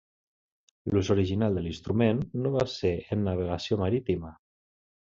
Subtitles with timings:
[0.95, 4.35] L'ús original de l'instrument no va ser en navegació marítima.